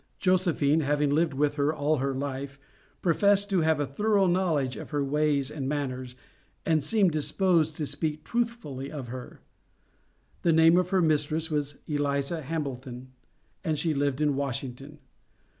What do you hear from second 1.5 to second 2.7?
her all her life,